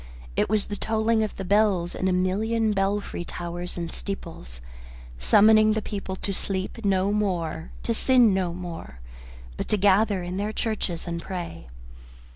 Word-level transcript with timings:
It 0.35 0.49
was 0.49 0.65
the 0.65 0.75
tolling 0.75 1.21
of 1.21 1.35
the 1.35 1.45
bells 1.45 1.93
in 1.93 2.07
a 2.07 2.11
million 2.11 2.71
belfry 2.71 3.23
towers 3.23 3.77
and 3.77 3.91
steeples, 3.91 4.59
summoning 5.19 5.73
the 5.73 5.79
people 5.83 6.15
to 6.15 6.33
sleep 6.33 6.83
no 6.83 7.11
more, 7.11 7.69
to 7.83 7.93
sin 7.93 8.33
no 8.33 8.51
more, 8.51 8.99
but 9.57 9.67
to 9.67 9.77
gather 9.77 10.23
in 10.23 10.37
their 10.37 10.53
churches 10.53 11.05
and 11.07 11.21
pray. 11.21 11.67